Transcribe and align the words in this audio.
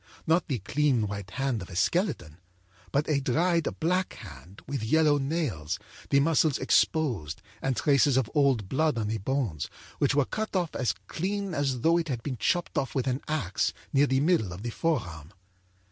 Not 0.25 0.47
the 0.47 0.57
clean 0.57 1.05
white 1.07 1.29
hand 1.29 1.61
of 1.61 1.69
a 1.69 1.75
skeleton, 1.75 2.39
but 2.91 3.07
a 3.07 3.19
dried 3.21 3.67
black 3.79 4.13
hand, 4.13 4.63
with 4.65 4.81
yellow 4.83 5.19
nails, 5.19 5.77
the 6.09 6.19
muscles 6.19 6.57
exposed 6.57 7.43
and 7.61 7.75
traces 7.75 8.17
of 8.17 8.27
old 8.33 8.67
blood 8.67 8.97
on 8.97 9.09
the 9.09 9.19
bones, 9.19 9.69
which 9.99 10.15
were 10.15 10.25
cut 10.25 10.55
off 10.55 10.73
as 10.75 10.95
clean 11.05 11.53
as 11.53 11.81
though 11.81 11.99
it 11.99 12.07
had 12.07 12.23
been 12.23 12.37
chopped 12.37 12.79
off 12.79 12.95
with 12.95 13.05
an 13.05 13.21
axe, 13.27 13.73
near 13.93 14.07
the 14.07 14.21
middle 14.21 14.51
of 14.51 14.63
the 14.63 14.71
forearm. 14.71 15.33